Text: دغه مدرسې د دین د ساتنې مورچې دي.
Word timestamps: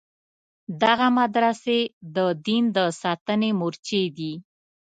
دغه 0.83 1.07
مدرسې 1.19 1.79
د 2.15 2.17
دین 2.45 2.63
د 2.75 2.77
ساتنې 3.01 3.49
مورچې 3.59 4.01
دي. 4.17 4.33